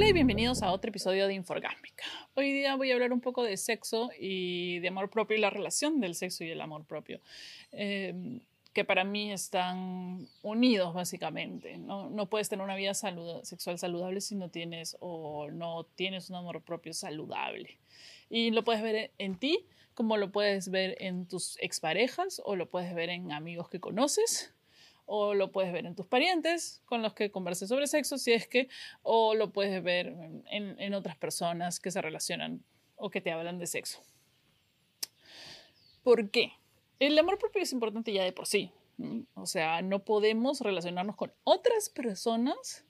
[0.00, 2.04] Hola y bienvenidos a otro episodio de Inforgásmica.
[2.32, 5.50] Hoy día voy a hablar un poco de sexo y de amor propio y la
[5.50, 7.20] relación del sexo y el amor propio,
[7.72, 8.40] eh,
[8.72, 11.76] que para mí están unidos básicamente.
[11.76, 16.36] No, no puedes tener una vida sexual saludable si no tienes o no tienes un
[16.36, 17.76] amor propio saludable.
[18.30, 22.70] Y lo puedes ver en ti, como lo puedes ver en tus exparejas o lo
[22.70, 24.54] puedes ver en amigos que conoces
[25.12, 28.46] o lo puedes ver en tus parientes con los que converses sobre sexo, si es
[28.46, 28.68] que,
[29.02, 30.14] o lo puedes ver
[30.46, 32.62] en, otras personas que se relacionan
[32.94, 34.00] o que te hablan de sexo.
[36.04, 36.52] ¿Por qué?
[37.00, 38.70] El amor propio es importante ya de por sí.
[39.34, 42.84] O sea, no podemos relacionarnos con otras personas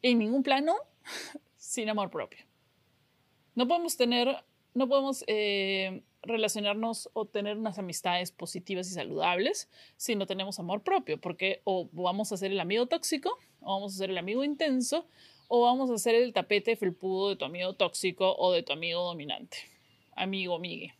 [0.00, 0.76] en ningún plano
[1.56, 2.46] sin amor propio.
[3.56, 10.14] No podemos tener, no podemos eh, relacionarnos o tener unas amistades positivas y saludables si
[10.14, 13.98] no tenemos amor propio, porque o vamos a ser el amigo tóxico, o vamos a
[13.98, 15.06] ser el amigo intenso,
[15.48, 19.02] o vamos a ser el tapete felpudo de tu amigo tóxico o de tu amigo
[19.02, 19.58] dominante,
[20.14, 20.94] amigo, amigue.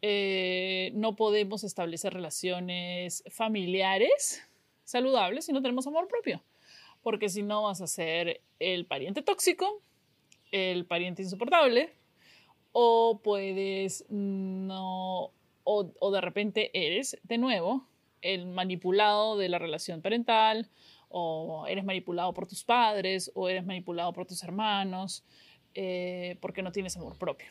[0.00, 4.42] Eh, no podemos establecer relaciones familiares
[4.84, 6.42] saludables si no tenemos amor propio,
[7.02, 9.82] porque si no vas a ser el pariente tóxico,
[10.50, 11.92] el pariente insoportable,
[12.80, 15.32] o puedes no,
[15.64, 17.84] o, de repente eres de nuevo
[18.22, 20.70] el manipulado de la relación parental,
[21.08, 25.24] o eres manipulado por tus padres, o eres manipulado por tus hermanos,
[25.74, 27.48] eh, porque no tienes amor propio.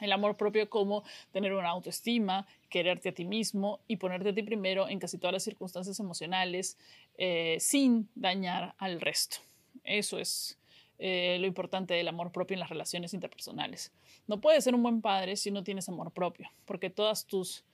[0.00, 4.42] El amor propio como tener una autoestima, quererte a ti mismo y ponerte a ti
[4.42, 6.78] primero en casi todas las circunstancias emocionales
[7.18, 9.36] eh, sin dañar al resto.
[9.84, 10.58] Eso es
[11.04, 13.90] eh, lo importante del amor propio en las relaciones interpersonales.
[14.28, 17.64] No puedes ser un buen padre si no tienes amor propio, porque todas tus,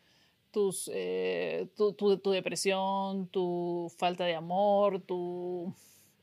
[0.51, 5.75] tus, eh, tu, tu, depresión, tu falta de amor, tu,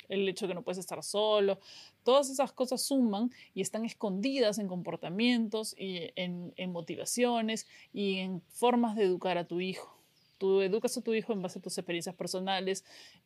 [0.10, 1.60] el hecho de que no puedes estar solo,
[2.04, 8.42] todas esas cosas suman y están escondidas en comportamientos y en, en motivaciones y en
[8.50, 9.95] formas de educar a tu hijo.
[10.38, 12.84] Tú educas a tu hijo en base a tus experiencias personales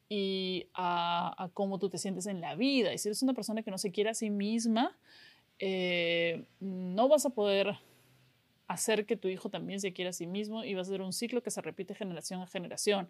[0.08, 2.94] y a, cómo tú te sientes en la vida.
[2.94, 4.97] Y si eres una persona que no se quiere a sí misma,
[5.59, 7.78] eh, no vas a poder
[8.68, 11.12] hacer que tu hijo también se quiera a sí mismo y va a ser un
[11.12, 13.09] ciclo que se repite generación a generación.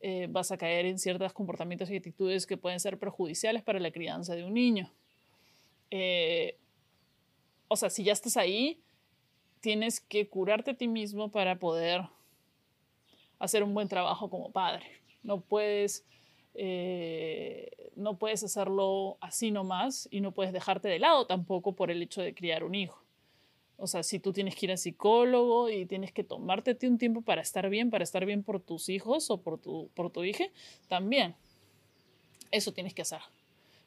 [0.00, 3.90] Eh, vas a caer en ciertos comportamientos y actitudes que pueden ser perjudiciales para la
[3.90, 4.92] crianza de un niño.
[5.90, 6.58] Eh,
[7.68, 8.82] o sea, si ya estás ahí,
[9.60, 12.02] tienes que curarte a ti mismo para poder
[13.38, 14.84] hacer un buen trabajo como padre.
[15.22, 16.04] No puedes,
[16.54, 22.02] eh, no puedes hacerlo así nomás y no puedes dejarte de lado tampoco por el
[22.02, 23.04] hecho de criar un hijo.
[23.76, 27.22] O sea, si tú tienes que ir a psicólogo y tienes que tomarte un tiempo
[27.22, 30.44] para estar bien, para estar bien por tus hijos o por tu, por tu hija,
[30.88, 31.34] también.
[32.52, 33.20] Eso tienes que hacer.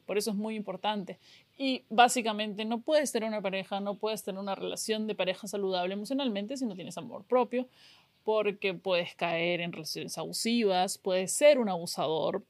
[0.05, 1.19] Por eso es muy importante.
[1.57, 5.93] Y básicamente no puedes tener una pareja, no puedes tener una relación de pareja saludable
[5.93, 7.67] emocionalmente si no tienes amor propio
[8.27, 12.43] porque puedes caer en relaciones abusivas, puedes ser un abusador,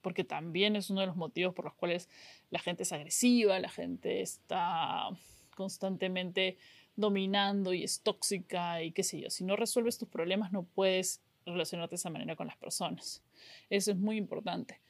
[0.00, 2.08] porque también es uno de los motivos por los cuales
[2.48, 5.10] la gente es agresiva, la gente está
[5.54, 6.56] constantemente
[6.96, 9.28] dominando y es tóxica y qué sé yo.
[9.28, 13.22] Si no resuelves tus problemas no puedes relacionarte de esa manera con las personas.
[13.68, 14.80] Eso es muy importante.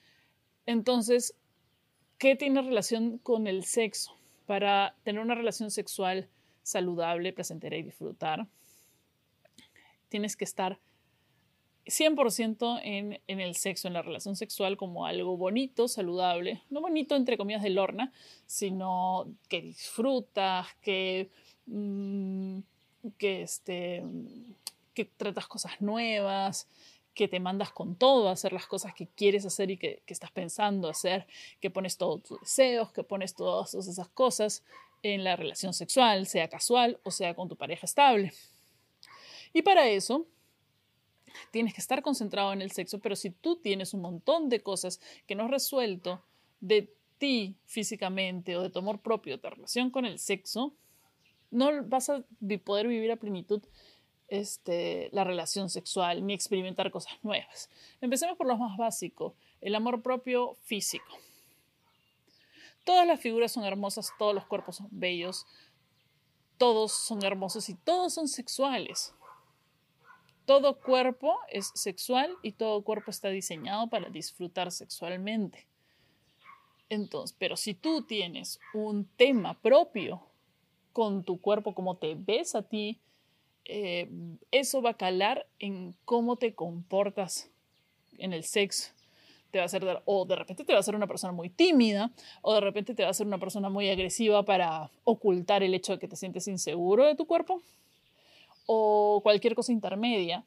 [0.67, 1.35] Entonces,
[2.19, 4.17] ¿qué tiene relación con el sexo?
[4.47, 6.29] Para tener una relación sexual
[6.63, 8.47] saludable, placentera y disfrutar,
[10.13, 10.79] tienes que estar
[11.87, 17.17] 100% en, en, el sexo, en la relación sexual como algo bonito, saludable, no bonito
[17.17, 18.13] entre comillas de lorna,
[18.47, 21.31] sino que disfrutas, que,
[21.67, 22.59] mm,
[23.19, 24.05] este,
[25.17, 26.69] tratas cosas nuevas,
[27.15, 30.91] que te mandas con todo hacer las cosas que quieres hacer y que estás pensando
[30.91, 31.27] hacer,
[31.59, 34.63] que pones todos tus deseos, que pones todas esas cosas
[35.03, 38.33] en la relación sexual, sea casual o sea con tu pareja estable.
[39.53, 40.27] Y para eso
[41.51, 45.01] tienes que estar concentrado en el sexo, pero si tú tienes un montón de cosas
[45.27, 46.23] que no has resuelto
[46.61, 50.75] de ti físicamente o de tu amor propio, de relación con el sexo,
[51.51, 52.25] no vas a
[52.65, 53.63] poder vivir a plenitud
[54.29, 57.69] este, la relación sexual ni experimentar cosas nuevas.
[58.01, 61.19] Empecemos por lo más básico, el amor propio físico.
[62.85, 65.47] Todas las figuras son hermosas, todos los cuerpos son bellos,
[66.59, 69.15] todos son hermosos y todos son sexuales
[70.47, 75.67] todo cuerpo es sexual y todo cuerpo está diseñado para disfrutar sexualmente.
[76.89, 80.23] Entonces, pero si tú tienes un tema propio
[80.93, 83.01] con tu cuerpo, como te ves a ti,
[83.65, 84.09] eh,
[84.51, 87.51] eso va a calar en cómo te comportas
[88.19, 88.93] en el sexo.
[89.51, 92.11] te va a hacer, o de repente te va a hacer una persona muy tímida,
[92.41, 95.93] o de repente te va a hacer una persona muy agresiva para ocultar el hecho
[95.93, 97.61] de que te sientes inseguro de tu cuerpo,
[98.67, 100.45] o cualquier cosa intermedia,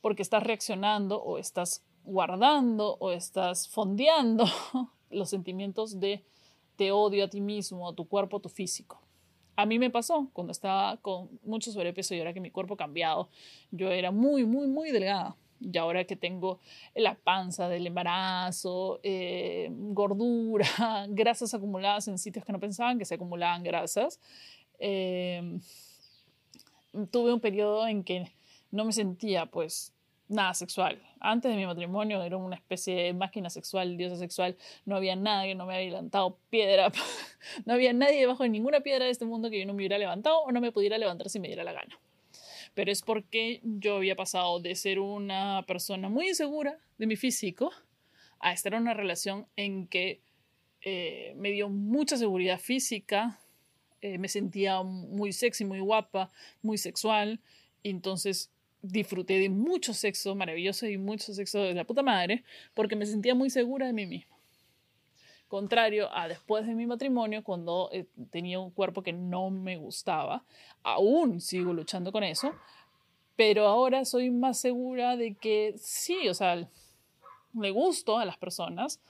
[0.00, 4.44] porque estás reaccionando o estás guardando o estás fondeando
[5.10, 6.24] los sentimientos de
[6.76, 9.00] te odio a ti mismo, a tu cuerpo, a tu físico.
[9.56, 12.76] A mí me pasó cuando estaba con mucho sobrepeso y ahora que mi cuerpo ha
[12.76, 13.28] cambiado.
[13.70, 15.36] Yo era muy, muy, muy delgada.
[15.60, 16.58] Y ahora que tengo
[16.94, 20.66] la panza del embarazo, eh, gordura,
[21.08, 24.20] grasas acumuladas en sitios que no pensaban que se acumulaban grasas,
[24.78, 25.58] eh,
[27.10, 28.32] tuve un periodo en que
[28.70, 29.94] no me sentía pues
[30.28, 31.00] nada sexual.
[31.20, 34.56] Antes de mi matrimonio era una especie de máquina sexual, diosa sexual.
[34.84, 36.90] No había nadie, no me había levantado piedra.
[37.66, 39.98] no había nadie debajo de ninguna piedra de este mundo que yo no me hubiera
[39.98, 41.98] levantado o no me pudiera levantar si me diera la gana.
[42.74, 47.70] Pero es porque yo había pasado de ser una persona muy insegura de mi físico
[48.40, 50.20] a estar en una relación en que
[50.82, 53.38] eh, me dio mucha seguridad física,
[54.04, 56.30] eh, me sentía muy sexy, muy guapa,
[56.60, 57.40] muy sexual.
[57.82, 58.50] Entonces
[58.82, 63.34] disfruté de mucho sexo maravilloso y mucho sexo de la puta madre porque me sentía
[63.34, 64.36] muy segura de mí misma.
[65.48, 70.44] Contrario a después de mi matrimonio, cuando eh, tenía un cuerpo que no me gustaba,
[70.82, 72.52] aún sigo luchando con eso,
[73.36, 76.68] pero ahora soy más segura de que sí, o sea,
[77.54, 79.00] le gusto a las personas,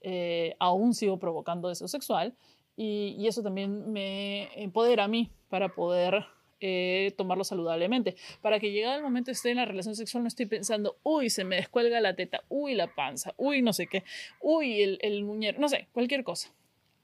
[0.00, 2.36] eh, aún sigo provocando deseo sexual
[2.76, 6.26] y, eso también me empodera a mí para poder
[6.60, 8.16] eh, tomarlo saludablemente.
[8.40, 11.44] Para que llegue el momento esté en la relación sexual, no estoy pensando, uy, se
[11.44, 14.04] me descuelga la teta, uy, la panza, uy, no sé qué,
[14.40, 16.52] uy, el, el muñero, no sé, cualquier cosa.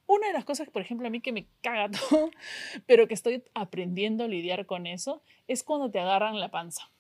[0.07, 2.31] Una de las cosas, por ejemplo, a mí que me caga todo,
[2.87, 6.91] pero que estoy aprendiendo a lidiar con eso, es cuando te agarran la panza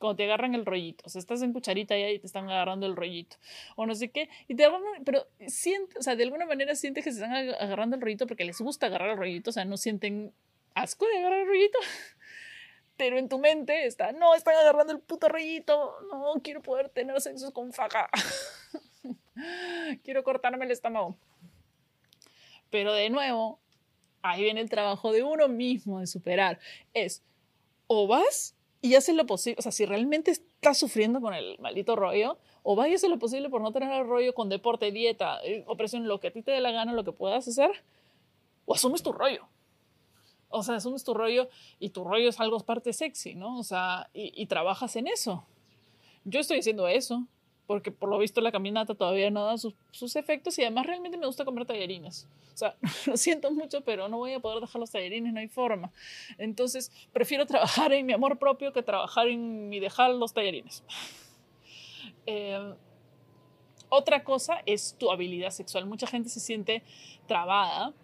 [0.00, 2.86] cuando te agarran el rollito, o sea, estás en cucharita y ahí te están agarrando
[2.86, 3.36] el rollito,
[3.76, 7.04] o no sé qué, y te agarran, pero siente, o sea, de alguna manera sientes
[7.04, 9.76] que se están agarrando el rollito porque les gusta agarrar el rollito, o sea, no
[9.76, 10.32] sienten
[10.74, 11.78] asco de agarrar el rollito.
[12.96, 17.18] Pero en tu mente está, no, están agarrando el puto rollito, no, quiero poder tener
[17.20, 18.10] sexo con faja.
[20.04, 21.16] quiero cortarme el estómago.
[22.68, 23.58] Pero de nuevo,
[24.20, 26.58] ahí viene el trabajo de uno mismo de superar.
[26.92, 27.22] Es,
[27.86, 31.96] o vas y haces lo posible, o sea, si realmente estás sufriendo con el maldito
[31.96, 35.38] rollo, o vas y haces lo posible por no tener el rollo con deporte, dieta,
[35.44, 37.70] eh, opresión, lo que a ti te dé la gana, lo que puedas hacer,
[38.64, 39.48] o asumes tu rollo
[40.50, 41.48] o sea, asumes tu rollo
[41.78, 43.58] y tu rollo es algo parte sexy, ¿no?
[43.58, 45.46] O sea, y, trabajas en eso.
[46.24, 47.26] Yo estoy haciendo eso,
[47.70, 51.16] porque por lo visto la caminata todavía no da sus, sus, efectos y además realmente
[51.16, 52.26] me gusta comer tallarines.
[52.52, 52.74] O sea,
[53.06, 55.92] lo siento mucho, pero no voy a poder dejar los tallarines, no hay forma.
[56.36, 60.82] Entonces, prefiero trabajar en mi amor propio que trabajar en mi dejar los tallarines.
[62.26, 62.74] Eh,
[63.88, 65.86] otra cosa es tu habilidad sexual.
[65.86, 66.82] Mucha gente se siente
[67.28, 67.94] trabada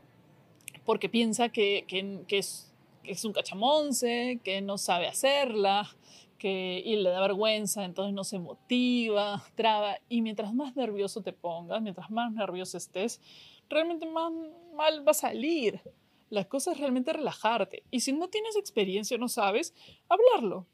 [0.84, 2.72] porque piensa que, que, es,
[3.02, 5.90] es, un cachamonce, que no sabe hacerla,
[6.36, 9.98] que y le da vergüenza, entonces no se motiva, traba.
[10.08, 13.20] Y mientras más nervioso te pongas, mientras más nervioso estés,
[13.68, 14.32] realmente más
[14.74, 15.80] mal va a salir.
[16.28, 17.84] La cosa es realmente relajarte.
[17.90, 19.74] Y si no tienes experiencia, no sabes,
[20.08, 20.66] hablarlo.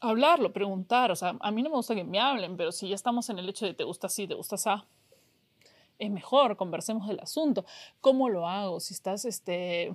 [0.00, 1.10] Hablarlo, preguntar.
[1.10, 3.38] O sea, a mí no me gusta que me hablen, pero si ya estamos en
[3.38, 4.70] el hecho de te gusta así, te gusta así,
[5.98, 7.64] es mejor, conversemos del asunto.
[8.00, 8.80] ¿Cómo lo hago?
[8.80, 9.92] Si estás, este,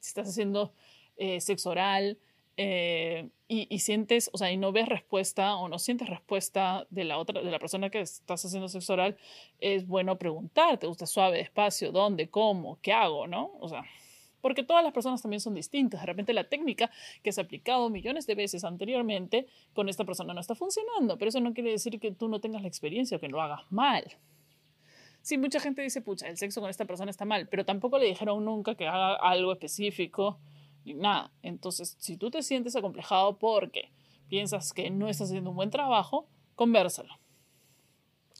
[0.00, 0.72] si estás haciendo
[1.16, 2.18] eh, sexo oral
[2.56, 7.18] eh, y, sientes, o sea, y no ves respuesta o no sientes respuesta de la
[7.18, 9.16] otra, de la persona que estás haciendo sexo oral,
[9.60, 11.92] es bueno preguntar, ¿te gusta suave, despacio?
[11.92, 12.28] ¿Dónde?
[12.28, 12.78] ¿Cómo?
[12.80, 13.26] ¿Qué hago?
[13.26, 13.52] ¿No?
[13.60, 13.84] O sea,
[14.40, 16.00] porque todas las personas también son distintas.
[16.00, 16.90] De repente la técnica
[17.22, 21.40] que has aplicado millones de veces anteriormente con esta persona no está funcionando, pero eso
[21.40, 24.04] no quiere decir que tú no tengas la experiencia o que lo hagas mal.
[25.20, 28.06] Sí, mucha gente dice, pucha, el sexo con esta persona está mal, pero tampoco le
[28.06, 30.38] dijeron nunca que haga algo específico
[30.94, 31.32] nada.
[31.42, 33.90] Entonces, si tú te sientes acomplejado porque
[34.28, 37.18] piensas que no estás haciendo un buen trabajo, conversalo.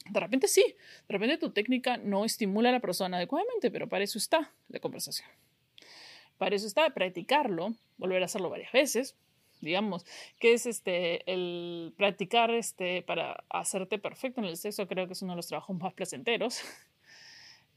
[0.09, 0.63] De repente sí,
[1.07, 4.79] de repente tu técnica no estimula a la persona adecuadamente, pero para eso está la
[4.79, 5.27] conversación.
[6.37, 9.17] Para eso está practicarlo, volver a hacerlo varias veces,
[9.59, 10.05] digamos,
[10.39, 15.21] que es este, el practicar este, para hacerte perfecto en el sexo, creo que es
[15.21, 16.61] uno de los trabajos más placenteros.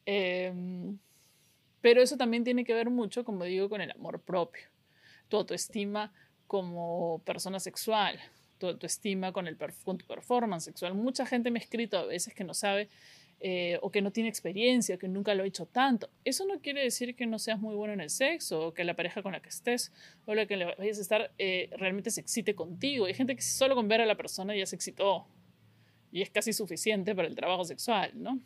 [0.07, 0.99] Em,
[1.81, 4.69] pero eso también tiene que ver mucho, como digo, con el amor propio,
[5.29, 6.13] tu autoestima
[6.47, 8.19] como persona sexual,
[8.59, 10.95] tu autoestima con, el, con tu performance sexual.
[10.95, 12.89] Mucha gente me ha escrito a veces que no sabe
[13.41, 16.11] eh, o que no tiene experiencia, que nunca lo ha hecho tanto.
[16.25, 18.95] Eso no quiere decir que no seas muy bueno en el sexo, o que la
[18.95, 19.93] pareja con la que estés,
[20.27, 23.07] o la que le vayas a estar, eh, realmente se excite contigo.
[23.07, 25.27] Hay gente que solo con ver a la persona ya se excitó.
[26.13, 28.41] y es casi suficiente para el trabajo sexual, ¿no?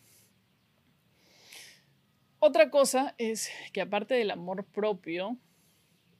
[2.46, 5.38] Otra cosa es que aparte del amor propio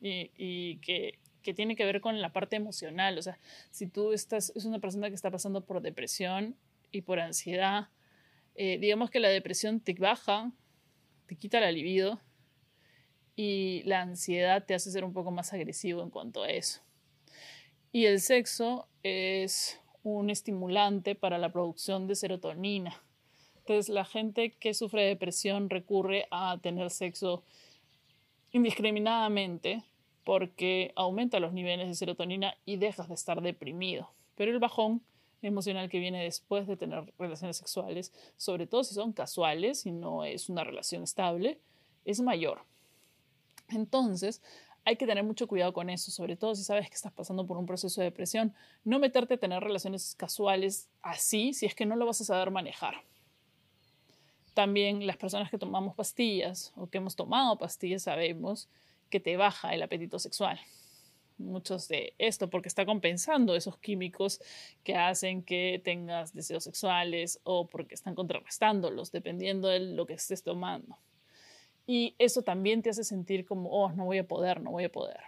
[0.01, 1.19] y, que,
[1.55, 3.39] tiene que ver con la parte emocional, o sea,
[3.71, 6.57] si tú estás, es una persona que está pasando por depresión
[6.91, 7.91] y por ansiedad,
[8.55, 10.51] eh, digamos que la depresión te baja,
[11.27, 12.19] te quita la libido
[13.37, 16.81] y la ansiedad te hace ser un poco más agresivo en cuanto a eso.
[17.93, 23.05] Y el sexo es un estimulante para la producción de serotonina.
[23.65, 27.43] Entonces, la gente que sufre de depresión recurre a tener sexo
[28.53, 29.83] indiscriminadamente
[30.23, 34.11] porque aumenta los niveles de serotonina y dejas de estar deprimido.
[34.35, 35.03] Pero el bajón
[35.41, 40.25] emocional que viene después de tener relaciones sexuales, sobre todo si son casuales y no
[40.25, 41.59] es una relación estable,
[42.05, 42.61] es mayor.
[43.71, 44.43] Entonces,
[44.85, 47.57] hay que tener mucho cuidado con eso, sobre todo si sabes que estás pasando por
[47.57, 48.53] un proceso de depresión.
[48.85, 52.51] No meterte a tener relaciones casuales así si es que no lo vas a saber
[52.51, 52.97] manejar.
[54.55, 58.69] También las personas que tomamos pastillas o que hemos tomado pastillas sabemos
[59.11, 60.59] que te baja el apetito sexual.
[61.37, 64.41] Muchos de esto porque está compensando esos químicos
[64.85, 70.45] que hacen que tengas deseos sexuales o porque están contrarrestándolos dependiendo de lo que estés
[70.45, 70.97] tomando.
[71.87, 74.93] Y eso también te hace sentir como, oh, no voy a poder, no voy a
[74.93, 75.21] poder.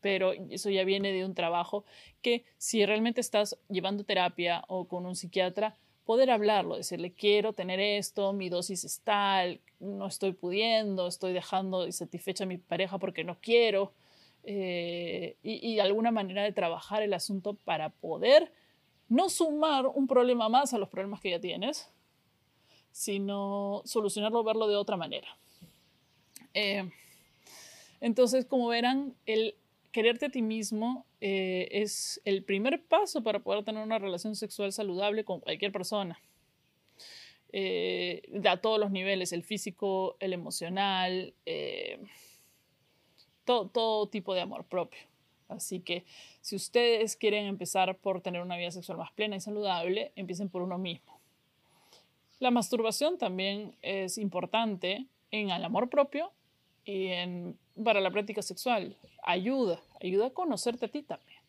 [0.00, 1.84] Pero eso ya viene de un trabajo
[2.22, 5.76] que si realmente estás llevando terapia o con un psiquiatra,
[6.10, 11.86] poder hablarlo, decirle, quiero tener esto, mi dosis es tal, no estoy pudiendo, estoy dejando
[11.86, 13.92] insatisfecha a mi pareja porque no quiero.
[14.42, 18.52] Eh, y, alguna manera de trabajar el asunto para poder
[19.08, 21.88] no sumar un problema más a los problemas que ya tienes,
[22.90, 25.28] sino solucionarlo, verlo de otra manera.
[26.54, 26.90] Eh,
[28.00, 29.54] entonces, como verán, el
[29.92, 34.72] quererte a ti mismo eh, es el primer paso para poder tener una relación sexual
[34.72, 36.20] saludable con cualquier persona.
[37.52, 41.34] Eh, a todos los niveles, el físico, el emocional,
[43.44, 45.00] todo, todo tipo de amor propio.
[45.48, 46.04] Así que
[46.40, 50.62] si ustedes quieren empezar por tener una vida sexual más plena y saludable, empiecen por
[50.62, 51.20] uno mismo.
[52.38, 56.32] La masturbación también es importante en el amor propio
[56.84, 57.10] y
[57.82, 58.96] para la práctica sexual.
[59.22, 61.40] Ayuda, ayuda a conocerte a ti también.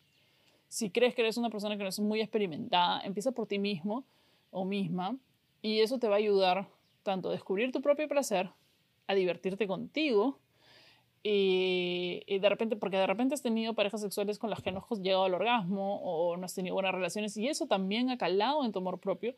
[0.68, 4.04] Si crees que eres una persona que no es muy experimentada, empieza por ti mismo
[4.50, 5.16] o misma
[5.60, 6.68] y eso te va a ayudar
[7.02, 8.50] tanto a descubrir tu propio placer,
[9.06, 10.38] a divertirte contigo
[11.24, 14.98] y, de repente, porque de repente has tenido parejas sexuales con las que no has
[15.00, 18.72] llegado al orgasmo o no has tenido buenas relaciones y eso también ha calado en
[18.72, 19.34] tu amor propio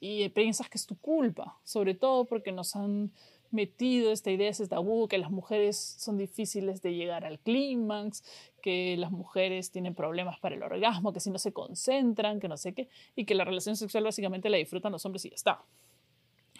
[0.00, 3.10] y piensas que es tu culpa, sobre todo porque nos han
[3.50, 8.22] metido esta idea, ese tabú, que las mujeres son difíciles de llegar al clímax,
[8.62, 12.56] que las mujeres tienen problemas para el orgasmo, que si no se concentran, que no
[12.56, 15.62] sé qué, y que la relación sexual básicamente la disfrutan los hombres y ya está.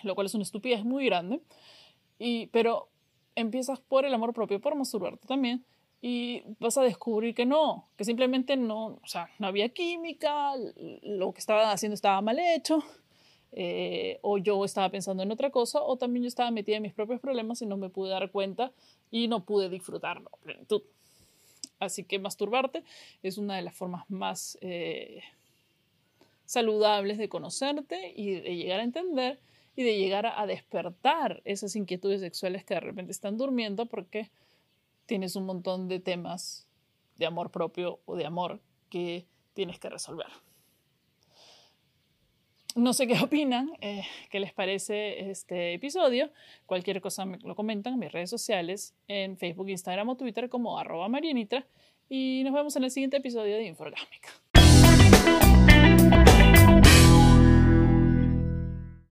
[0.02, 1.40] Lo cual es una estupidez muy grande.
[2.18, 2.88] Y, pero
[3.34, 5.64] empiezas por el amor propio, por masturbarte también,
[6.00, 10.54] y vas a descubrir que no, que simplemente no, o sea, no había química,
[11.02, 12.82] lo que estaba haciendo estaba mal hecho,
[13.52, 16.92] eh, o yo estaba pensando en otra cosa, o también yo estaba metida en mis
[16.92, 18.72] propios problemas y no me pude dar cuenta
[19.10, 20.82] y no pude disfrutarlo plenitud.
[21.78, 22.82] Así que masturbarte
[23.22, 25.22] es una de las formas más eh,
[26.46, 29.38] saludables de conocerte y de llegar a entender
[29.74, 34.30] y de llegar a despertar esas inquietudes sexuales que de repente están durmiendo porque
[35.04, 36.66] tienes un montón de temas
[37.18, 40.45] de amor propio o de amor que tienes que resolver.
[42.76, 46.30] No sé qué opinan, eh, qué les parece este episodio.
[46.66, 51.08] Cualquier cosa lo comentan en mis redes sociales, en Facebook, Instagram o Twitter como arroba
[51.08, 51.66] marianitra.
[52.08, 54.30] Y nos vemos en el siguiente episodio de Infogámica.